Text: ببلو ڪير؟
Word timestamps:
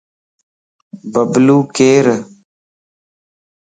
ببلو 1.11 1.57
ڪير؟ 1.75 2.05